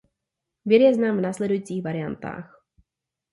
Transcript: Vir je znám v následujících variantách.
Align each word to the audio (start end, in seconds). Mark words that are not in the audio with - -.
Vir 0.71 0.81
je 0.81 0.93
znám 0.93 1.17
v 1.17 1.21
následujících 1.21 1.83
variantách. 1.83 2.63